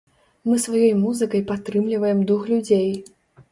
[0.51, 2.91] Мы сваёй музыкай падтрымліваем дух людзей.